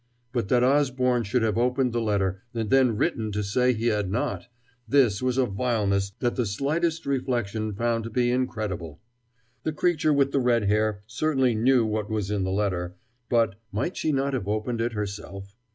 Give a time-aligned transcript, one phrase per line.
[0.31, 4.09] But that Osborne should have opened the letter, and then written to say he had
[4.09, 4.47] not
[4.87, 8.99] this was a vileness that the slightest reflection found to be incredible.
[9.61, 12.95] The creature with the red hair certainly knew what was in the letter,
[13.29, 15.55] but might she not have opened it herself?